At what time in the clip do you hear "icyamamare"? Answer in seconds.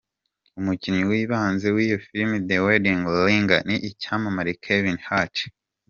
3.89-4.51